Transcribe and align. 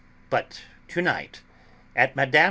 But 0.31 0.63
to 0.87 1.01
night, 1.03 1.41
at 1.95 2.15
Mme. 2.15 2.35